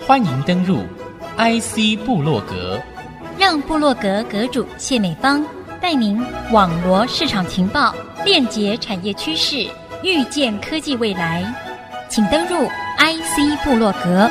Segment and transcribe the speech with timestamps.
[0.00, 0.78] 欢迎登入
[1.36, 2.80] IC 部落格，
[3.38, 5.44] 让部落格阁主谢美芳
[5.80, 6.20] 带您
[6.52, 9.68] 网罗市场情报，链接产业趋势，
[10.02, 11.44] 预见科技未来。
[12.08, 12.66] 请登入
[12.98, 14.28] IC 部落格。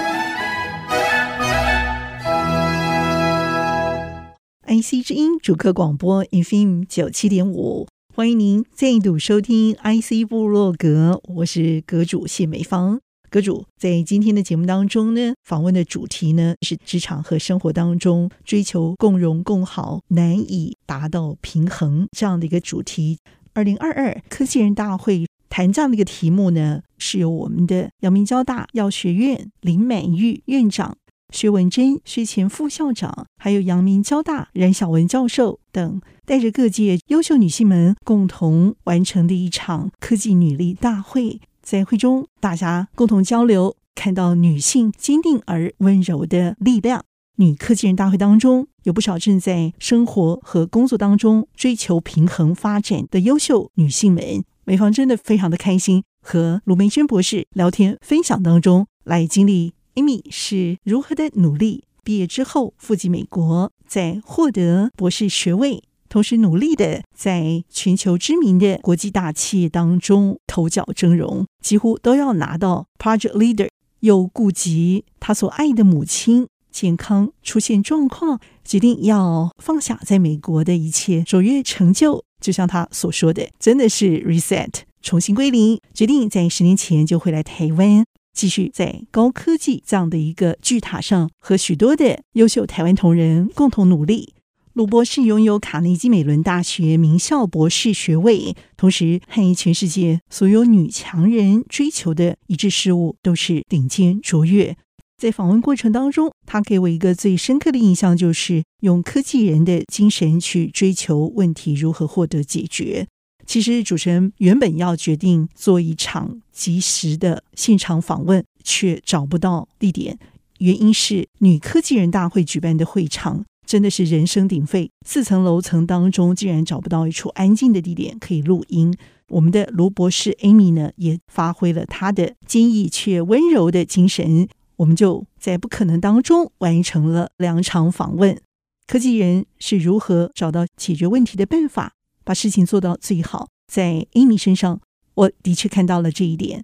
[4.67, 12.99] IC 之音主客广播 FM 九七点五，欢迎您再度收听 IC 部落格，我是阁主谢美芳。
[13.29, 23.19] 阁主在今天的节目当中呢，访问的主题呢是职场和生活当中追求共荣共好，难以达到平衡这样的一个主题。
[23.53, 30.97] 二零二二科技人大会谈这样的一个题目呢，是由我们的阳明交大药学院林满玉院长。
[31.31, 41.39] 薛文珍、薛前副校长，还有阳明交大冉晓文教授等，带着各界优秀女性们共同完成的一场科技女力大会。
[41.69, 47.05] 在会中，大家共同交流，看到女性坚定而温柔的力量。
[47.35, 54.43] 女科技人大会当中，有不少正在生活和工作当中追求平衡发展的优秀女性们。
[54.63, 59.73] 美芳真的非常的开心，和卢梅娟博士聊天分享当中来经历。
[59.93, 61.83] Amy 是如何的努力？
[62.03, 73.69] 毕业之后赴及美国，在获得博士学位，同时努力的在全球知名的国际大企业当中头角峥嵘，几乎都要拿到 Project Leader。
[74.01, 82.23] 又顾及他所爱的母亲健康出现状况，决定要放下在美国的一切卓越成就。
[82.39, 84.69] 就像他所说的，真的是 reset，
[85.01, 88.05] 重新归零，决定在十年前就回来台湾。
[88.33, 94.33] 继续在高科技这样的一个巨塔上，和许多的优秀台湾同仁共同努力。
[94.79, 104.77] 鲁博士拥有卡内基美伦大学名校博士学位，同时和全世界所有女强人追求的一致事物都是顶尖卓越。
[105.17, 113.05] 在访问过程当中，他给我一个最深刻的印象，就是用科技人的精神去追求问题如何获得解决。
[113.45, 120.17] 其实主持人原本要决定做一场即时的现场访问，却找不到地点。
[120.59, 128.97] 原因是女科技人大会举办的会场真的是人声鼎沸，四层楼层当中竟然找不到一处安静的地点可以录音。
[129.27, 134.47] 我们的卢博士 Amy 呢，也发挥了她的坚毅却温柔的精神，
[134.77, 138.41] 我们就在不可能当中完成了两场访问。
[138.87, 141.93] 科技人是如何找到解决问题的办法？
[142.23, 144.81] 把事情做到最好，在 Amy 身上，
[145.13, 146.63] 我的确看到了这一点。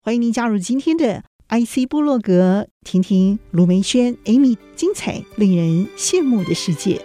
[0.00, 1.22] 欢迎您加入今天的
[1.58, 7.00] IC 部落格，听听卢梅轩 Amy 精彩、令人羡慕的世界。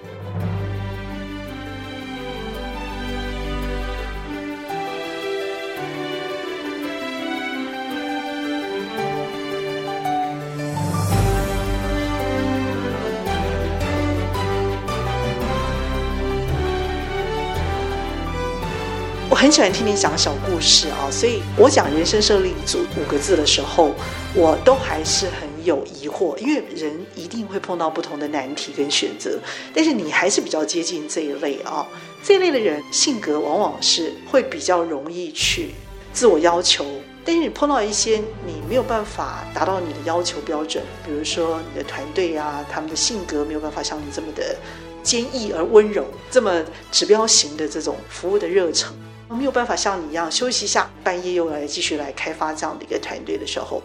[19.41, 23.91] 很喜欢听你讲小故事啊，所以我讲人生胜利组五个字的时候，
[24.35, 29.39] 我都还是很有疑惑，因为人一定会碰到不同的难题跟选择，
[29.73, 31.83] 但是你还是比较接近这一类啊，
[32.23, 35.71] 这一类的人性格往往是会比较容易去
[36.13, 36.85] 自我要求，
[37.25, 44.55] 但是你碰到一些你没有办法达到你的要求标准，比如说你的团队啊，他们的性格没有办法像你这么的
[45.01, 48.93] 坚毅而温柔，这么指标型的这种服务的热忱。
[49.35, 53.81] 没有办法像你一样休息一下，半夜又来继续来开发这样的一个团队的时候，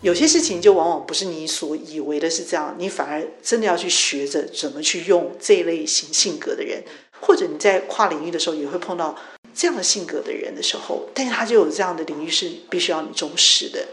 [0.00, 6.82] 有些事情就往往不是你所以为的是这样，你反而真的要去学着怎么去用这一类型性格的人，
[7.20, 9.16] 或者你在跨领域的时候也会碰到
[9.54, 13.86] 这样的性格的人的时候，但是他就有这样的领域是必须要你忠实的，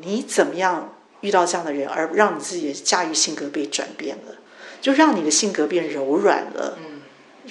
[0.00, 4.36] 你怎么样遇到这样的人，而让你自己的驾驭性格被转变了，
[4.80, 6.78] 就让你的性格变柔软了。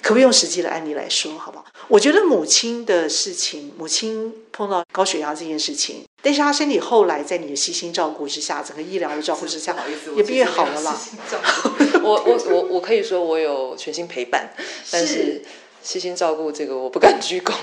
[0.01, 1.65] 可不可以用实际的案例来说，好不好？
[1.87, 9.75] 我觉得母亲的事情，母亲碰到高血压这件事情，但是她身体后来在你的悉心照顾之下，整个医疗的照顾之下，
[10.15, 10.99] 也变好了啦。
[12.03, 14.53] 我我我我可以说我有全心陪伴，
[14.91, 15.41] 但是
[15.81, 17.53] 悉心照顾这个我不敢鞠躬。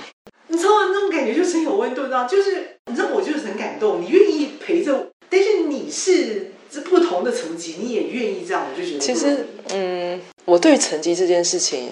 [0.49, 0.91] 你知道吗？
[0.93, 2.25] 那种感觉就是很有温度，知道？
[2.25, 8.99] 就是你知道，我就是很感动，你愿意陪着我，但是你是这不同的层级，你也愿意这样，我就觉得。
[8.99, 11.91] 其实，嗯，我对成绩这件事情。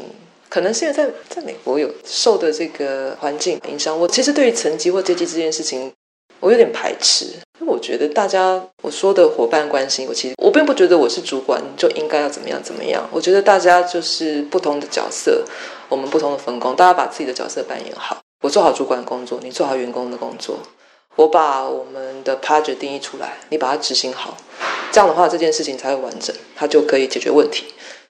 [0.52, 5.90] 可能是因为在在美国有受的这个环境影响，我其实对于层级或阶级这件事情，
[6.40, 7.24] 我有点排斥。
[7.58, 13.08] 因为我觉得大家我说的伙伴关系，我其实我并不觉得我是主管就应该要怎么样怎么样。
[13.10, 15.42] 我觉得大家就是不同的角色，
[15.88, 18.20] 我们不同的分工，大家把自己的角色扮演好。
[18.42, 20.58] 我做好主管的工作，你做好员工的工作。
[21.16, 24.36] 我把我们的 project 定义出来，你把它执行好，
[24.92, 27.64] 这样的话这件事情才会完整，它就可以解决问题。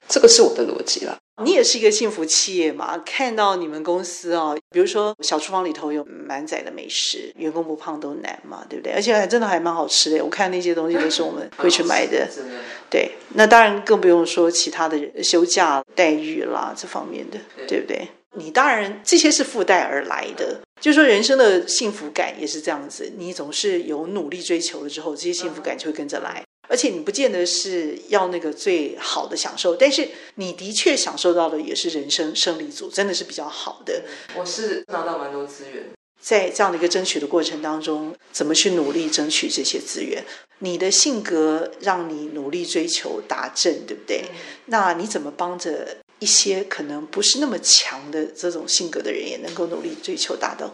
[0.09, 1.17] 这个是我的逻辑啦。
[1.41, 2.97] 你也是一个幸福企业嘛？
[2.99, 8.93] 看到你们公司啊、哦，比如说小厨房里头有满载的美食，员工不胖都难嘛，对不对？
[8.93, 10.23] 而且还真的还蛮好吃的。
[10.23, 12.27] 我看那些东西都是我们会去买的。
[12.91, 18.07] 对，那当然更不用说其他的休假待遇啦，这方面的，对不对？
[18.35, 23.11] 你当然这些是附带而来的，就是说人生的幸福感也是这样子。
[23.17, 26.43] 你总是有努力追求了之后，这些幸福感就会跟着来。
[26.73, 34.01] 而且你不见得是要那个最好的享受，但是你的确享受到的也是人生胜利组，真的是比较好的。
[34.35, 35.83] 我是拿到蛮多资源，
[36.19, 40.25] 在这样的一个争取的过程当中，怎么去努力争取这些资源？
[40.59, 44.23] 你的性格让你努力追求达阵，对不对？
[44.31, 44.35] 嗯、
[44.65, 50.73] 那你怎么帮着一些可能不是那么强的这种性格的人，也能够努力追求达到？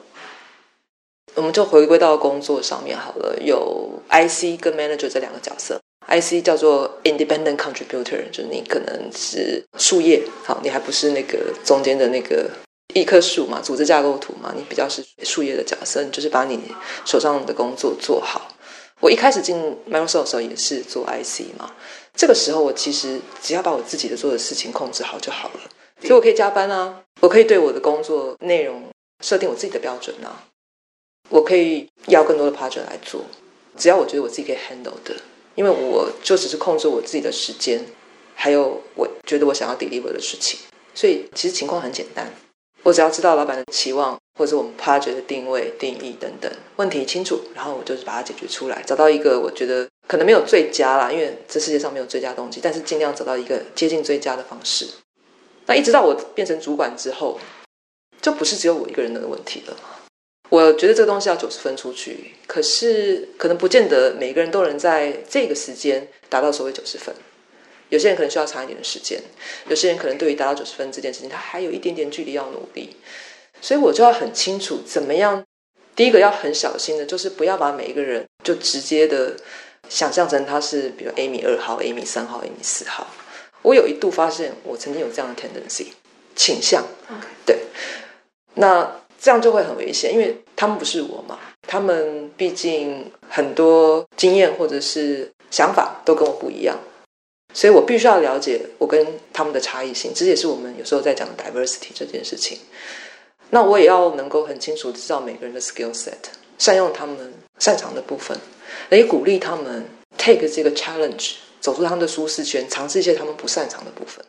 [1.36, 5.80] 我们就回归到工作上面好了，有 IC 跟 Manager 这两个角色。
[6.10, 12.50] IC 叫做 Independent Contributor，就是你可能是树叶，好，你还不是那个中间的那个
[12.96, 16.60] 一棵树嘛，组织架构图嘛，你比较是树叶的角色，你就是把你
[17.06, 18.52] 手上的工作做好。
[19.00, 19.56] 我一开始进
[19.90, 21.72] Microsoft 的时候也是做 IC 嘛，
[22.16, 25.62] 这个时候我其实只要把我自己的做的事情控制好就好了，
[26.02, 28.84] 所以我可以加班啊，我可以对我的工作内容
[29.24, 30.44] 设定我自己的标准啊。
[31.30, 33.22] 我可以要更多的 project 来做，
[33.78, 35.16] 只要我觉得我自己可以 handle 的，
[35.60, 37.86] 因为我就只是控制我自己的时间，
[38.34, 40.58] 还有我觉得我想要 deliver 的事情，
[40.96, 42.34] 所以其实情况很简单，
[42.84, 54.88] 我只要知道老板的期望，或者我们 project 的定位、定义等等问题清楚，然后我就是把它解决出来，找到一个我觉得可能没有最佳啦，因为这世界上没有最佳东西，但是尽量找到一个接近最佳的方式。
[55.66, 57.38] 那一直到我变成主管之后，
[58.22, 59.76] 就不是只有我一个人的问题了。
[60.50, 67.14] 我觉得这个东西要九十分出去，可是可能不见得每个人都能在这个时间达到所谓九十分。
[67.90, 69.22] 有些人可能需要长一点的时间，
[69.68, 72.96] 有些人可能对于达到九十分这件事情，他还有一点点距离要努力。
[73.62, 75.44] 所以我就要很清楚怎么样。
[75.96, 79.36] 第一个要很小心的，就是不要把每一个人就直接的
[79.88, 83.06] 想象成他是，比如 Amy 二号、Amy 三号、Amy 四号。
[83.62, 85.88] 我有一度发现，我曾经有这样的 tendency
[86.36, 86.88] 倾向。
[87.46, 87.60] 对，
[88.56, 88.96] 那。
[89.20, 91.38] 这样就会很危险，因为他们不是我嘛，
[91.68, 96.78] 他们毕竟很多经验或者是想法都跟我不一样，
[97.54, 100.14] 所以我必须要了解我跟他们的差异性。
[100.16, 102.58] 这也是我们有时候在讲 diversity 这件事情。
[103.50, 106.14] 那我也要能够很清楚知道每个人的 skill set，
[106.58, 108.38] 善用他们擅长的部分，
[108.92, 109.86] 也鼓励他们
[110.18, 114.24] take 这个 challenge，走出他们的舒适圈，尝试一些他们不擅长的部分。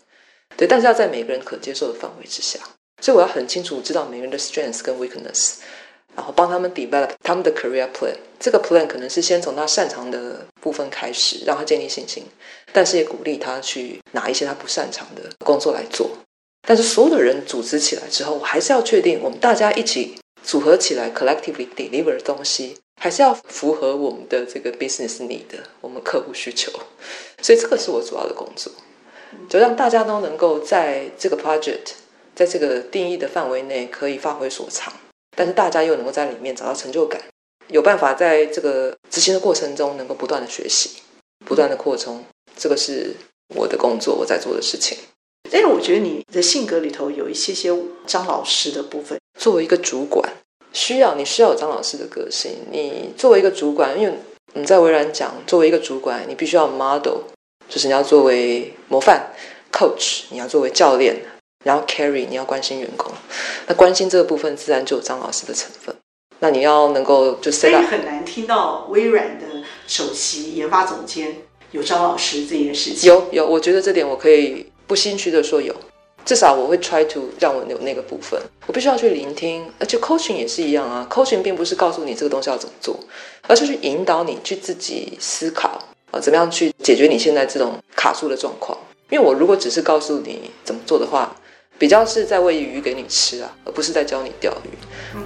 [0.57, 2.59] 对，但是要在每个人可接受的范围之下。
[3.01, 5.55] 所以我要很清楚知道每个人的 strength 跟 weakness，
[6.15, 8.15] 然后帮他们 develop 他们的 career plan。
[8.39, 12.25] 这个 plan 可能是先从他擅长的部分开始，让他建立信心，
[12.73, 16.11] 但是也鼓励他去拿一些他不擅长的工作来做。
[16.67, 25.45] 但是所有的人组织起来之后，我还是要确定我们大家一起组合起来 collectively deliver 的东西，还是要符合我们的这个 business need，
[25.81, 26.73] 我们客户需求。
[27.43, 28.73] 所以这个是我主要的工作，
[29.49, 31.93] 就让大家都能够在这个 project。
[32.35, 34.93] 在这个定义的范围内可以发挥所长，
[35.37, 37.21] 但是大家又能够在里面找到成就感，
[37.69, 41.03] 有办法在这个执行的过程中能够不断的学习，
[41.45, 42.25] 不断的扩充，
[42.57, 43.15] 这个是
[43.55, 44.97] 我的工作，我在做的事情。
[45.51, 47.71] 但是我觉得你的性格里头有一些些
[48.07, 49.19] 张老师的部分。
[49.39, 50.31] 作为一个主管，
[50.73, 52.53] 需要你需要有张老师的个性。
[52.71, 54.15] 你作为一个主管，因为
[54.53, 57.23] 你在微软讲，作为一个主管，你必须要 model，
[57.69, 59.33] 就是你要作为模范
[59.73, 61.17] coach，你要作为教练。
[61.65, 63.13] 然后 carry，你要关心员工，
[63.67, 65.95] 那关心这个部分自然就有张老师的成分。
[66.39, 69.45] 那你要能够就 set up，很难听到微软的
[69.87, 71.37] 首席研发总监
[71.71, 73.09] 有张老师这件事情。
[73.09, 75.75] 有有，我觉得这点我可以不心虚的说有，
[76.25, 78.41] 至少我会 try to 让我有那个部分。
[78.67, 81.07] 我必须要去聆听，而且 coaching 也是一样啊。
[81.11, 82.99] coaching 并不是告诉你这个东西要怎么做，
[83.47, 85.79] 而是去引导你去自己思考
[86.11, 88.79] 啊，怎么样去解决你现在这种卡住的状况。
[89.11, 91.37] 因为我如果只是告诉你怎么做的话，
[91.81, 94.69] 比较是在喂鱼给你吃啊，而不是在教你钓鱼，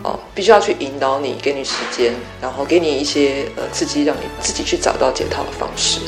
[0.05, 5.99] 哦，必须要去引导你，给你时间，然后给你一些呃刺激，让你自己去找到解套的方式。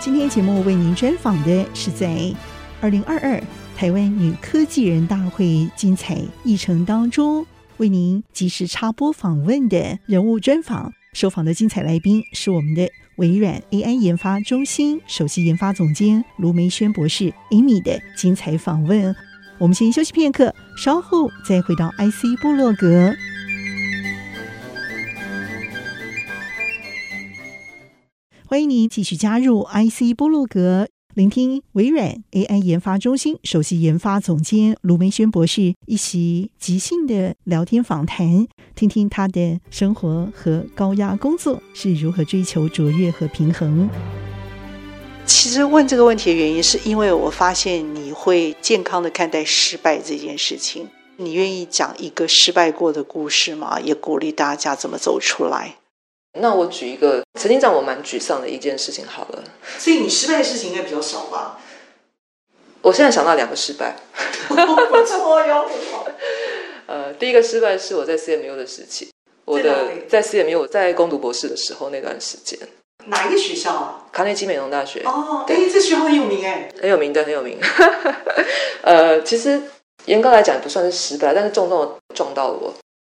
[0.00, 2.34] 今天节目为您专访的是在
[2.80, 3.38] 二零二二
[3.76, 7.46] 台湾女科技人大会精彩议程当中，
[7.76, 10.90] 为您及时插播访问的人物专访。
[11.12, 19.14] 受访的精彩来宾是我们的微软 AI 研发中心首席研发总监卢梅轩博士 Amy 的精彩访问。
[19.58, 23.14] 我们先休息片刻，稍后再回到 IC 部落格。
[28.46, 43.90] 欢迎您继续加入 IC 波洛格聆听微软 AI 研发中心首席研发总监卢梅轩博士一席即兴的聊天访谈，听听他的生活和高压工作是如何追求卓越和平衡。
[45.26, 50.88] 其实问这个问题的原因，是因为我发现你会健康的看待失败这件事情。
[51.18, 53.78] 你愿意讲一个失败过的故事吗？
[53.78, 55.76] 也鼓励大家怎么走出来。
[56.40, 59.44] 那我举一个曾经让我蛮沮丧的一件事情好了。
[59.78, 61.58] 所以你失败的事情应该比较少吧？
[62.80, 63.96] 我现在想到两个失败，
[64.48, 64.54] 不
[65.04, 65.66] 错哟。
[66.86, 69.08] 呃，第一个失败是我在 CMU 的时期，
[69.44, 72.58] 我的在 CMU 我在攻读博士的时候那段时间。
[73.06, 74.06] 哪一个学校啊？
[74.10, 75.00] 卡内基美容大学。
[75.04, 77.56] 哦，哎，这学校很有名哎，很有名的，很有名。
[78.82, 79.62] 呃，其实
[80.06, 82.74] 严格来讲也不算是失败，但是重重的撞到了我，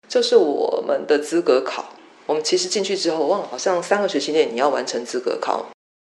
[0.09, 1.94] 就是我们的资格考。
[2.27, 5.67] 我们其实进去之后，我忘了好像三个学期内你要完成资格考。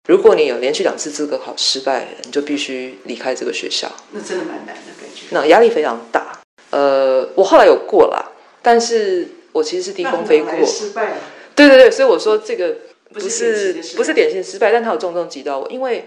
[0.08, 3.90] 如果你有连续两次资格考失败，你就必须离开这个学校。
[4.12, 5.24] 那真的蛮难的感觉。
[5.32, 6.40] 那压力非常大。
[6.72, 10.66] 呃，我后来有过啦，但是我其实是低空飞过。
[10.66, 11.18] 失败了。
[11.56, 12.76] 对对对，所以我说这个
[13.14, 13.26] 不是
[13.74, 16.06] 不是，不是典型失败，但它有重重击到我，因为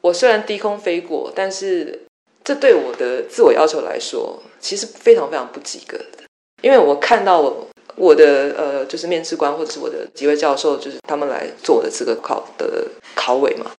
[0.00, 2.06] 我虽然低空飞过，但是
[2.44, 6.24] 这对我的自我要求来说，其实非常非常不及格的，
[6.62, 7.66] 因为我看到我。
[7.98, 13.72] 我的呃，就是面试官或者是我的几位教授，就是他们来做的资格考的考委嘛。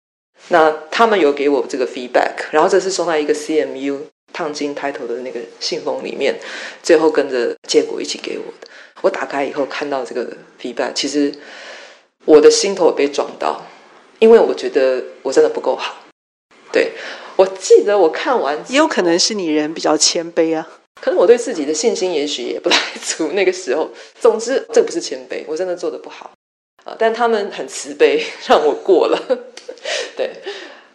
[0.48, 3.98] 那他们有给我这个 feedback，然后这是送在一个 CMU
[4.32, 6.38] 烫金 title 的那个信封里面，
[6.82, 8.68] 最后跟着结果一起给我的。
[9.02, 10.26] 我打开以后看到这个
[10.60, 11.32] feedback，其实
[12.24, 13.62] 我的心头被撞到，
[14.18, 15.94] 因为我觉得我真的不够好。
[16.72, 16.92] 对，
[17.36, 20.68] 我记得我看完，也有可能是你人比较谦卑啊。
[21.00, 23.88] 可是我对自己的信心也许也不太足，那个时候。
[24.20, 26.30] 总之，这不是谦卑，我真的做得不好
[26.84, 26.96] 啊。
[26.98, 29.18] 但他们很慈悲，让我过了。
[30.16, 30.30] 对，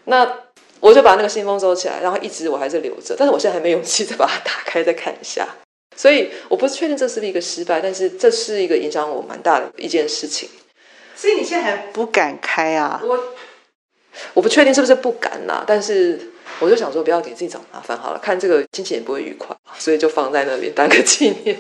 [0.06, 0.40] 那
[0.80, 3.16] 我就把那个信封收起来，然后一直我还是留着。
[3.18, 5.48] 但是我现在还没勇气再把它打开再看一下。
[5.96, 10.50] 所以我不是确定这是一个失败，但是这是一个影响我蛮大的一件事情。
[11.16, 13.02] 所以你现在还不敢开啊？
[13.04, 13.20] 我
[14.34, 16.33] 我不确定是不是不敢呐、啊，但是。
[16.60, 21.58] 我就想说，不要给自己找麻烦好了，看这个心情也不会愉快，所以就放在那边当个纪念。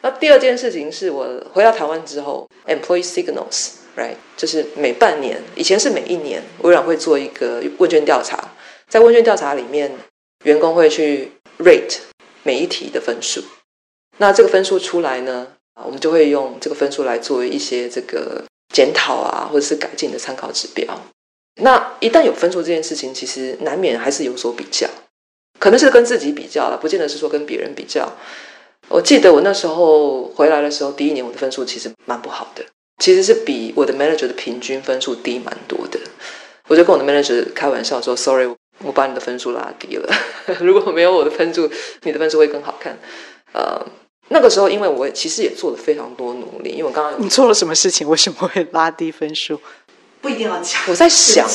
[0.00, 8.52] 那第二件事情是我回到台湾之后，employee signals，right，就是每半年，以前是每一年，微软会做一个问卷调查，
[8.88, 9.92] 在问卷调查里面，
[10.44, 11.98] 员工会去 rate
[12.42, 13.40] 每一题的分数。
[14.18, 18.42] 那这个分数出来呢，啊，我们就会用这个分数来作为一些这个
[18.74, 21.00] 检讨啊，或者是改进的参考指标。
[21.56, 24.88] 那一旦有分数这件事情，其实难免还是有所比较，
[25.58, 28.10] 可能是跟自己比较了，不见得是说跟别人比较。
[28.88, 32.64] 我记得我那时候回来的时候，第一年我的分数其实蛮不好的，
[32.98, 36.00] 其实是比我的 manager 的平均分数低蛮多的。
[36.68, 38.46] 我就跟我的 manager 开玩笑说：“Sorry，
[38.82, 40.08] 我把你的分数拉低了。
[40.60, 41.70] 如果没有我的分数，
[42.02, 42.98] 你的分数会更好看。”
[43.52, 43.80] 呃，
[44.28, 48.08] 那个时候因为我其实也做了非常多努力，因为我刚刚你做了什么事情？
[48.08, 49.60] 为什么会拉低分数？
[50.22, 50.80] 不一定要讲。
[50.88, 51.46] 我在想，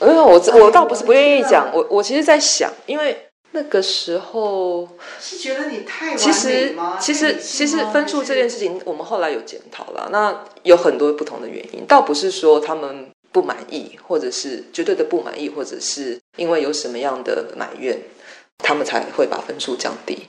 [0.00, 3.16] 因为我我倒不是不愿意讲，我我其实在想，因为
[3.52, 4.86] 那个时候
[5.20, 6.14] 是觉得你太？
[6.16, 10.08] 其实其实其实分数这件事情，我们后来有检讨了。
[10.10, 17.96] 那有很多不同的原因，倒不是说他们不满意，或者是绝对的不满意，或者是因为有什么样的埋怨，
[18.58, 20.26] 他们才会把分数降低。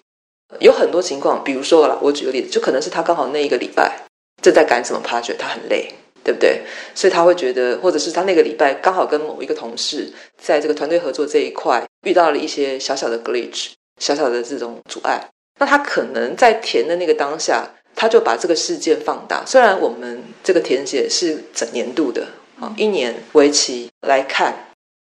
[0.60, 4.06] 有很多情况，比如说啦，我举个例子，就可能是他刚好那一个礼拜
[4.42, 5.92] 正在赶什么 project，他很累。
[6.28, 6.60] 对不对？
[6.94, 13.70] 所以他会觉得，或者是他那个礼拜刚好跟某一个同事在这个团队合作这一块遇到了一些小小的 glitch，
[14.02, 15.26] 小小的这种阻碍。
[15.58, 17.66] 那他可能在填的那个当下，
[17.96, 19.42] 他就把这个事件放大。
[19.46, 22.28] 虽然我们这个填写是整年度的
[22.60, 24.54] 啊，一年为期来看，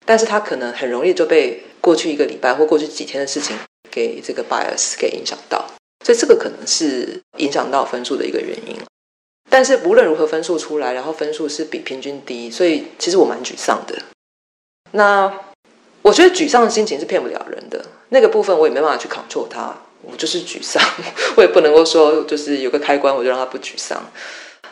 [0.04, 3.56] 但是他可能很容易就被过去一个礼拜或过去几天的事情
[3.90, 5.64] 给这个 bias 给影响到，
[6.04, 8.76] 所以这个可能是影响到分数的一个原因。
[9.56, 13.96] 但是无论如何分数出来，然后分数是比平均低，所以其实我蛮沮丧的。
[14.90, 15.32] 那
[16.02, 20.82] 我觉得沮丧的心情是骗不了人的，那个部分我也没办法去 control 它，我就是沮丧，
[21.38, 23.98] 我也不能够说就是有个开关我就让它不沮丧。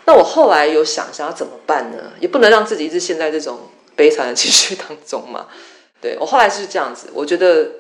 [0.05, 2.13] 那我后来有想想要怎么办呢？
[2.21, 3.61] 也不能让自己一直陷在这种
[3.97, 5.47] 悲惨的情绪当中嘛。
[5.99, 7.71] 对，我后来是这样子，我觉得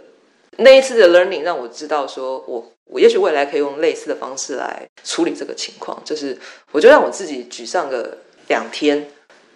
[0.59, 2.71] 那一次的 learning 让我知道说我。
[2.87, 6.39] 我也许未来可以用类似的方式来处理这个情况，就是
[6.71, 8.19] 我就让我自己沮丧个
[8.49, 9.09] 两天，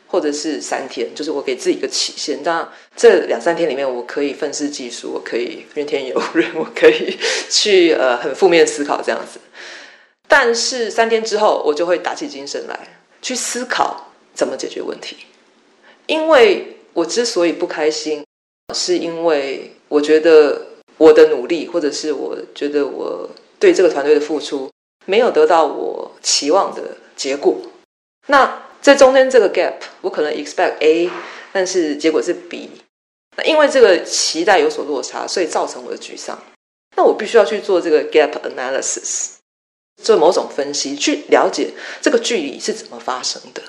[0.07, 2.43] 或者是三天，就是我给自己一个期限。
[2.43, 7.19] 那这两三天里面，我可以愤世嫉俗，我可以怨天尤人，我可以
[7.51, 9.39] 去呃很负面思考这样子。
[10.27, 12.81] 但是三天之后，我就会打起精神来
[13.21, 15.19] 去思考怎么解决问题。
[16.07, 18.25] 因为我之所以不开心，
[18.75, 20.68] 是因为我觉得
[20.99, 24.71] 我的努力，或者是我觉得我对这个团队的付出，
[25.07, 27.57] 没有得到我期望的结果。
[28.27, 31.11] 那在中间这个 gap，我可能 expect A，
[31.53, 32.71] 但是结果是 B。
[33.37, 36.39] 那因为这个期待有所落差，所以造成我的沮丧。
[36.97, 39.35] 那我必须要去做这个 gap analysis，
[40.03, 41.71] 做某种分析，去了解
[42.03, 43.63] 这个距离是怎么发生的。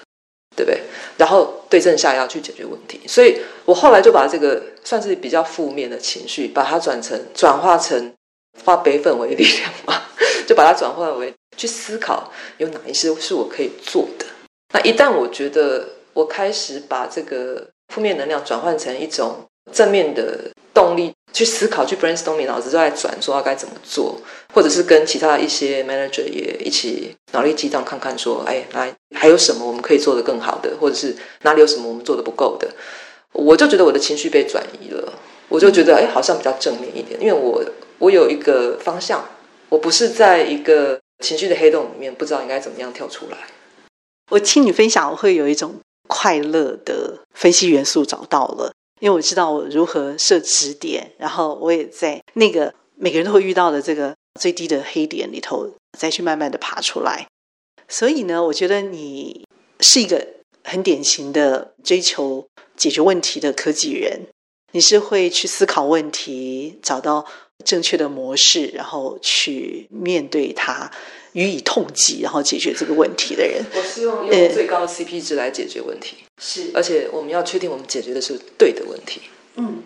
[0.60, 0.82] 对不对？
[1.18, 8.14] 然后对症下药去解决问题，所以我后来就把这个算是比较负面的情绪，把它转成转化成
[8.66, 10.02] 化悲愤为力量嘛，
[10.46, 14.26] 就把它转化为去思考有哪一些是我可以做的。
[14.74, 21.14] 那一旦我觉得我开始把这个负面能量转换成一种正面的动力。
[21.32, 24.20] 去思考，去 brainstorming，脑子都在转，说要该怎么做，
[24.52, 32.68] 或者是跟其他一些 manager 也一起脑力激荡，看看说，哎，来还有什么我们可以做得更好的，或者是哪里有什么我们做得不够的，
[33.32, 35.14] 我就觉得我的情绪被转移了，
[35.50, 37.64] 我就觉得，哎，好像比较正面一点，因为我
[38.00, 39.24] 我有一个方向，
[39.70, 43.38] 我不是在一个情绪的黑洞里面，不知道应该怎么样跳出来。
[44.32, 45.76] 我听你分享，我会有一种
[46.08, 48.72] 快乐的分析元素找到了。
[49.00, 57.28] 因为我知道我如何设止点，然后我也在那个每个人都会遇到的这个最低的黑点里头，再去慢慢的爬出来。
[57.88, 59.46] 所以呢，我觉得你
[59.80, 60.28] 是一个
[60.64, 64.28] 很典型的追求解决问题的科技人。
[64.72, 67.26] 你是会去思考问题，找到
[67.66, 70.92] 正确的模式，然后去面对它。
[71.34, 76.18] 予以痛击，然后解决这个问题的人，我希望用最高的 CP 值来解决问题。
[76.42, 79.22] 是，而且我们要确定我们解决的是对的问题。
[79.56, 79.84] 嗯，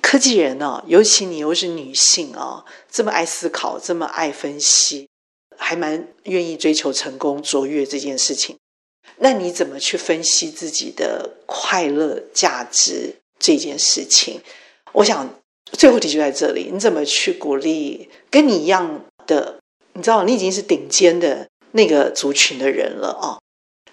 [0.00, 5.08] 科技人呢、哦，尤其你又是女性啊、哦，这么爱思考，这么爱分析，
[5.56, 8.56] 还蛮愿意追求成功卓越这件事情。
[9.18, 14.40] 那你怎么去分析自己的快乐价值这件事情？
[14.92, 15.28] 我想
[15.72, 19.61] 最后题就在这里，你怎么去鼓励跟你一样的？
[19.94, 23.38] 你知道，你已经是顶尖的那个族群的人了啊！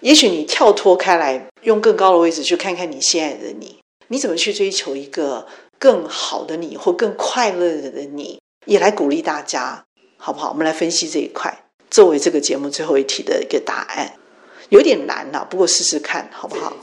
[0.00, 5.46] 也许你跳脱开来，用更高的位置去看看你现在的你，你怎么去追求一个
[5.78, 8.40] 更好的你，或更快乐的你？
[8.66, 9.84] 也来鼓励大家，
[10.16, 10.50] 好不好？
[10.50, 14.14] 我们来分析这一块，作为这个节目最后一题的一个答案，
[14.70, 16.74] 有点难呐，不过试试看好不好？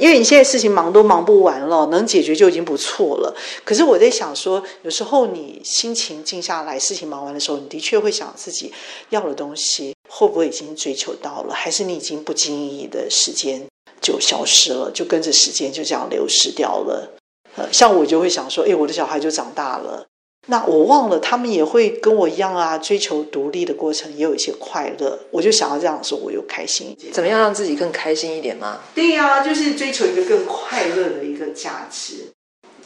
[0.00, 3.36] 因为你现在事情忙都忙不完了，能解决就已经不错了。
[3.64, 8.72] 可是我在想说，有时候你心情静下来，事情忙完的时候，你的确会想自己
[9.10, 13.62] 要的东西会不会已经追求到了，还是你已经不经意的时间
[14.00, 17.12] 就消失了，就跟着时间就这样流失掉了。
[17.56, 20.06] 呃，像我就会想说，哎，我的小孩就长大了。
[20.46, 25.18] 那我忘了，他们也会跟我一样啊，追求独立的过程也有一些快乐。
[25.30, 27.12] 我就想要这样说，我又开心一点。
[27.12, 28.80] 怎么样让自己更开心一点吗？
[28.94, 32.32] 对呀、啊，就是追求一个更快乐的一个价值。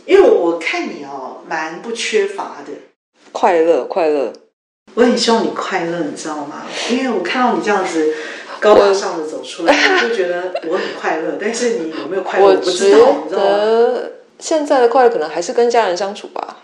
[0.05, 2.73] 因为我看你哦，蛮不缺乏的。
[3.33, 4.33] 快乐，快乐。
[4.95, 6.67] 我很希望你快乐，你知道吗？
[6.90, 8.14] 因为我看到你这样子
[8.61, 11.38] 高大上的走出来，我就觉得我很快乐。
[11.40, 12.47] 但是你有没有快乐？
[12.47, 12.99] 我不知道。
[13.25, 14.01] 你知道吗
[14.38, 16.63] 现在的快乐可能还是跟家人相处吧。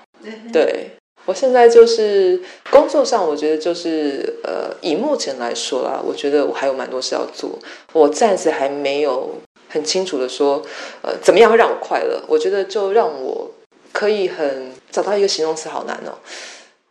[0.53, 0.91] 对，
[1.27, 7.59] 我现在就是工作上，我觉得就是呃，以目前来说啦，我觉得我还有蛮多事要做。
[7.93, 9.37] 我暂时还没有
[9.69, 10.63] 很清楚的说，
[11.03, 12.23] 呃，怎么样会让我快乐？
[12.27, 13.51] 我觉得就让我
[13.93, 16.19] 可以很找到一个形容词，好难哦。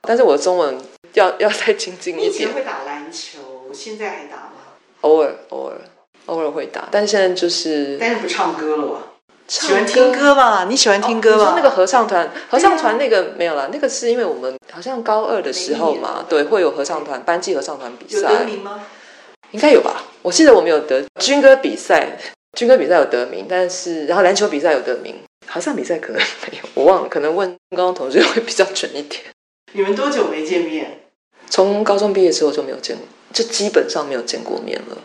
[0.01, 0.77] 但是我的中文
[1.13, 2.31] 要要再精进一点。
[2.31, 3.39] 以前会打篮球，
[3.73, 4.51] 现在还打吗？
[5.01, 5.81] 偶尔偶尔
[6.27, 9.08] 偶尔会打，但是现在就是，但是不唱歌了吧？
[9.49, 10.65] 喜欢听歌吧？
[10.69, 11.45] 你喜欢听歌吧？
[11.45, 18.31] 哦、那个合唱团，合唱团那个没有了，那个是因为我们好像高二的时候嘛，对，会有合唱团，班级合唱团比赛。
[18.31, 18.79] 有得名吗？
[19.49, 20.03] 应该有吧？
[20.21, 22.15] 我记得我们有得军歌比赛，
[22.53, 25.15] 军歌比赛有得名，但是然后篮球比赛有得名，
[25.47, 29.23] 合唱比赛可能没有，我忘了，可能问高中同学会比较准一点。
[29.73, 30.99] 你们多久没见面？
[31.49, 34.97] 从高中毕业之后就没有见过，就基本上没有见过面了。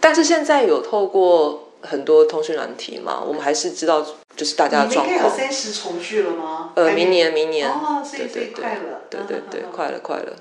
[0.00, 1.63] 但是现在有透过。
[1.86, 4.04] 很多通讯软体嘛，我们还是知道，
[4.36, 5.16] 就是大家的状况。
[5.16, 6.72] 你们有三十重聚了吗？
[6.74, 7.68] 呃，明年，明年。
[7.68, 9.02] 哦，所以最快了。
[9.10, 10.32] 对对对，快了快了。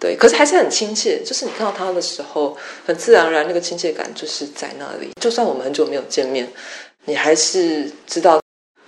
[0.00, 2.56] 对，可是还是很亲切，就是你看到他的时候，
[2.86, 5.10] 很自然而然那个亲切感就是在那里。
[5.20, 6.48] 就算我们很久没有见面，
[7.06, 8.40] 你还是知道。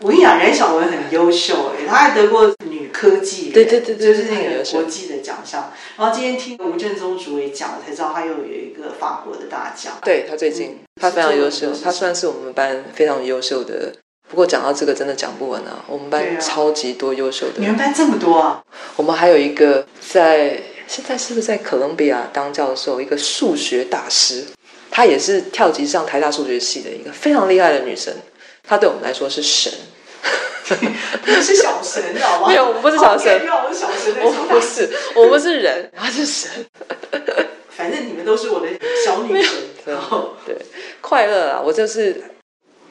[0.03, 5.73] 我跟你讲，冉晓文很优秀，哎，她还得过女科技，对对对对，就是那个国际的奖项。
[5.97, 9.95] 然后今天听吴振宗主委讲，才知道他又有一个法国的大奖。
[10.03, 13.93] 对，他最近，他非常优秀，他算是我们班非常优秀的。
[14.29, 15.85] 不过讲到这个，真的讲不完啊！
[15.89, 17.55] 我们班超级多优秀的。
[17.57, 18.63] 你们班这么多啊？
[18.95, 24.45] 我们还有一个在现在是不是在哥伦比亚当教授，一个数学大师。
[24.89, 28.15] 她也是跳级上台大数学系的一个非常厉害的女生，
[28.63, 29.73] 她对我们来说是神。
[30.77, 32.49] 不是小神，你知道吗？
[32.49, 33.41] 没有，我们不是小神。
[33.49, 36.51] 我们小神，我不是，我们是人，他是神。
[37.71, 38.69] 反正你们都是我的
[39.05, 39.55] 小女神。
[39.85, 39.95] 对，
[40.47, 40.57] 对，
[41.01, 41.63] 快乐啊！
[41.65, 42.23] 我就是，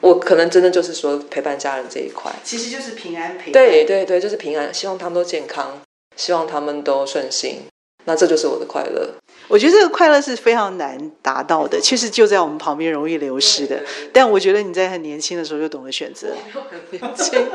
[0.00, 3.52] 我可能真的就是说陪伴家人这一块，其实就是平安陪伴。
[3.52, 5.80] 对对对，就是平安，希望他们都健康，
[6.16, 7.62] 希望他们都顺心。
[8.04, 9.08] 那这就是我的快乐。
[9.48, 13.82] 我觉得这个快乐是非常难达到的，其实就在我们旁边容易流失的。
[14.12, 16.28] 但我觉得你在很年轻的时候就懂得选择。
[16.54, 17.48] 我很年轻，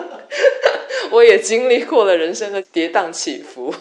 [1.12, 3.74] 我也经历过了人生的跌宕起伏。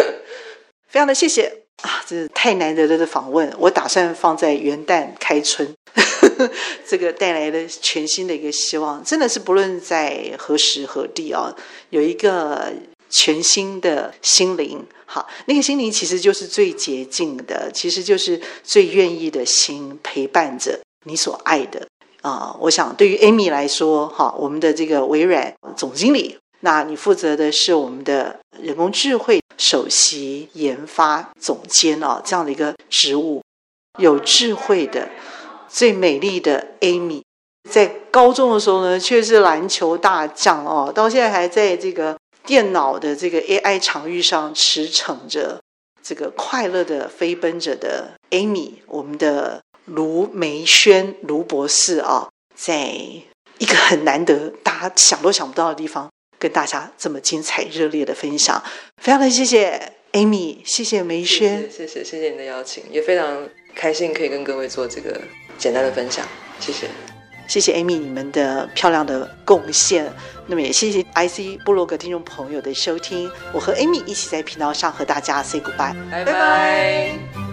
[0.88, 3.52] 非常的谢谢啊，这是太难得的访问。
[3.58, 5.74] 我打算放在元旦开春，
[6.88, 11.54] 这个带来了全新的一个希望，真的是不论在何时何地啊，
[11.90, 12.72] 有一个。
[13.16, 21.86] 全新的心灵，好，那个心灵其实就是最洁净的，其实就是最愿意的心陪伴着你所爱的
[22.22, 33.40] 啊、我想对于 Amy 来说，哈，我们的这个微软总经理，那你负责的是我们的人工智慧首席研发总监啊，这样的一个职务，
[34.00, 35.08] 有智慧的、
[35.68, 37.22] 最美丽的 Amy，
[37.70, 42.16] 在高中的时候呢，却是篮球大将哦，到现在还在这个。
[42.46, 45.60] 电脑的这个 AI 场域上驰骋着
[46.02, 52.92] 这个快乐的飞奔着的 Amy，我们的卢玫萱卢博士啊，在
[53.58, 58.62] 一个很难得、大家想都想不到的地方，跟大家这么精彩热烈的分享，
[59.02, 65.20] 非常的谢谢 Amy，谢谢玫萱，谢谢谢谢你的邀请，也非常开心可以跟各位做这个
[65.56, 66.26] 简单的分享，
[66.60, 67.13] 谢谢。
[67.46, 70.12] 谢谢 Amy 你们的漂亮的贡献，
[70.46, 77.43] 那么也谢谢 IC 部落格听众朋友的收听，我和 Amy 一起在频道上和大家 say goodbye，拜拜。